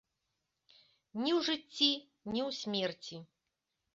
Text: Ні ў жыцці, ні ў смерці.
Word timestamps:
Ні 1.23 1.31
ў 1.37 1.43
жыцці, 1.49 1.91
ні 2.33 2.41
ў 2.47 2.49
смерці. 2.61 3.17